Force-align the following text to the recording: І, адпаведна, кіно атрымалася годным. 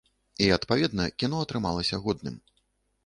І, 0.45 0.47
адпаведна, 0.55 1.03
кіно 1.23 1.43
атрымалася 1.45 2.03
годным. 2.07 2.41